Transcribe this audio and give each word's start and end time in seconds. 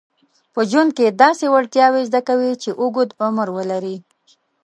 په 0.53 0.61
ژوند 0.69 0.89
کې 0.97 1.15
داسې 1.23 1.45
وړتیاوې 1.49 2.01
زده 2.09 2.21
کوي 2.27 2.51
چې 2.63 2.69
اوږد 2.81 3.09
عمر 3.25 3.47
ولري. 3.57 3.97